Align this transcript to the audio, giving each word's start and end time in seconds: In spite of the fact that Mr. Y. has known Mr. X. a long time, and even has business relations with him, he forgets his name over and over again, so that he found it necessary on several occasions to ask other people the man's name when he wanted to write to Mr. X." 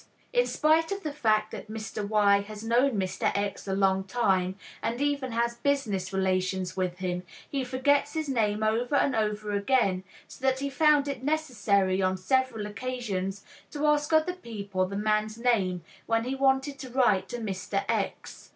In 0.33 0.47
spite 0.47 0.91
of 0.91 1.03
the 1.03 1.13
fact 1.13 1.51
that 1.51 1.69
Mr. 1.69 2.03
Y. 2.03 2.41
has 2.41 2.63
known 2.63 2.93
Mr. 2.97 3.31
X. 3.37 3.67
a 3.67 3.75
long 3.75 4.03
time, 4.03 4.55
and 4.81 4.99
even 4.99 5.31
has 5.33 5.57
business 5.57 6.11
relations 6.11 6.75
with 6.75 6.97
him, 6.97 7.21
he 7.47 7.63
forgets 7.63 8.13
his 8.15 8.27
name 8.27 8.63
over 8.63 8.95
and 8.95 9.15
over 9.15 9.51
again, 9.51 10.03
so 10.27 10.43
that 10.43 10.57
he 10.59 10.71
found 10.71 11.07
it 11.07 11.21
necessary 11.23 12.01
on 12.01 12.17
several 12.17 12.65
occasions 12.65 13.43
to 13.69 13.85
ask 13.85 14.11
other 14.11 14.33
people 14.33 14.87
the 14.87 14.95
man's 14.97 15.37
name 15.37 15.83
when 16.07 16.23
he 16.23 16.33
wanted 16.33 16.79
to 16.79 16.89
write 16.89 17.29
to 17.29 17.37
Mr. 17.37 17.85
X." 17.87 18.49